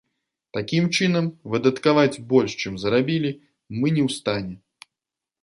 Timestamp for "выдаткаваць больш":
1.55-2.51